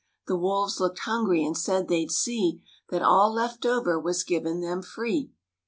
[0.25, 4.81] The wolves looked hungry and said they'd see That all left over was given them
[4.81, 5.29] free.